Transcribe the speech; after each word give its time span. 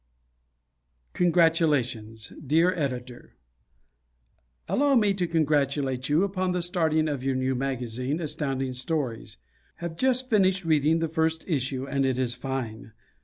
Congratulations 1.13 2.33
Dear 2.43 2.73
Editor: 2.73 3.35
Allow 4.67 4.95
me 4.95 5.13
to 5.13 5.27
congratulate 5.27 6.09
you 6.09 6.23
upon 6.23 6.53
the 6.53 6.63
starting 6.63 7.07
of 7.07 7.23
your 7.23 7.35
new 7.35 7.53
magazine, 7.53 8.19
Astounding 8.19 8.73
Stories. 8.73 9.37
Have 9.75 9.97
just 9.97 10.27
finished 10.27 10.65
reading 10.65 10.97
the 10.97 11.07
first 11.07 11.47
issue 11.47 11.87
and 11.87 12.03
it 12.03 12.17
is 12.17 12.33
fine. 12.33 12.93